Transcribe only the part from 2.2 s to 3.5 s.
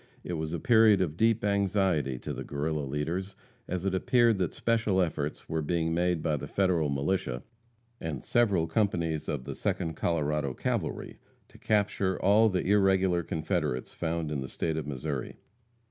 the Guerrilla leaders,